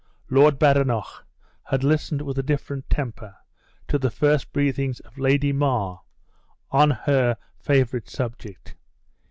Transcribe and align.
Lord 0.31 0.57
Badenoch 0.57 1.27
had 1.65 1.83
listened 1.83 2.23
with 2.23 2.35
a 2.39 2.41
different 2.41 2.89
temper 2.89 3.35
to 3.87 3.99
the 3.99 4.09
first 4.09 4.51
breathings 4.51 4.99
of 5.01 5.19
Lady 5.19 5.53
Mar 5.53 6.01
on 6.71 6.89
her 6.89 7.37
favorite 7.59 8.09
subject. 8.09 8.75